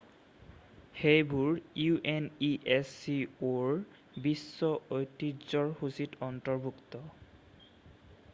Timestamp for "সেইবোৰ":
1.01-1.59